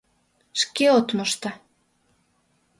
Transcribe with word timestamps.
Шке 0.61 0.85
от 0.97 1.07
мошто... 1.17 1.49